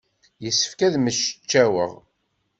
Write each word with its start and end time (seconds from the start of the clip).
Yessefk 0.43 0.79
ad 0.87 0.95
mmecčaweɣ. 0.99 1.91